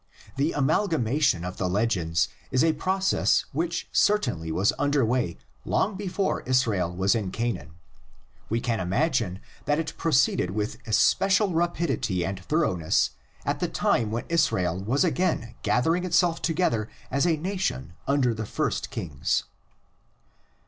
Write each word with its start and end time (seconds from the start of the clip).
The 0.35 0.53
amalgamation 0.53 1.45
of 1.45 1.57
the 1.57 1.69
legends 1.69 2.27
is 2.49 2.63
a 2.63 2.73
process 2.73 3.45
which 3.51 3.87
cer 3.91 4.17
tainly 4.17 4.49
was 4.51 4.73
under 4.79 5.05
way 5.05 5.37
long 5.63 5.95
before 5.95 6.41
Israel 6.47 6.95
was 6.95 7.13
in 7.13 7.29
Canaan; 7.29 7.75
we 8.49 8.59
can 8.59 8.79
imagine 8.79 9.39
that 9.65 9.77
it 9.77 9.93
proceeded 9.99 10.49
with 10.49 10.79
especial 10.87 11.53
rapidity 11.53 12.25
and 12.25 12.43
thoroughness 12.43 13.11
at 13.45 13.59
the 13.59 13.67
time 13.69 14.09
when 14.09 14.25
Israel 14.27 14.83
was 14.83 15.03
again 15.03 15.53
gathering 15.61 16.03
itself 16.03 16.41
together 16.41 16.89
as 17.11 17.27
a 17.27 17.37
nation 17.37 17.93
under 18.07 18.33
the 18.33 18.47
first 18.47 18.89
kings. 18.89 19.43